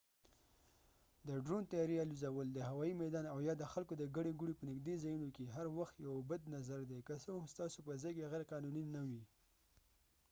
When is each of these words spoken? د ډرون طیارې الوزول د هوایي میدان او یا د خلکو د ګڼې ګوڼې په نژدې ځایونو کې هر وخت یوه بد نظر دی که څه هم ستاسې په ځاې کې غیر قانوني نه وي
د 1.27 1.29
ډرون 1.45 1.63
طیارې 1.71 1.95
الوزول 2.03 2.47
د 2.51 2.59
هوایي 2.69 2.93
میدان 3.01 3.25
او 3.33 3.37
یا 3.47 3.53
د 3.57 3.63
خلکو 3.73 3.93
د 3.97 4.03
ګڼې 4.15 4.31
ګوڼې 4.39 4.55
په 4.57 4.63
نژدې 4.69 4.95
ځایونو 5.03 5.27
کې 5.35 5.53
هر 5.55 5.67
وخت 5.77 5.95
یوه 6.05 6.19
بد 6.29 6.41
نظر 6.55 6.79
دی 6.89 6.99
که 7.07 7.15
څه 7.23 7.29
هم 7.35 7.45
ستاسې 7.53 7.79
په 7.87 7.93
ځاې 8.01 8.11
کې 8.15 8.29
غیر 8.31 8.43
قانوني 8.51 8.83
نه 8.95 9.01
وي 9.09 9.23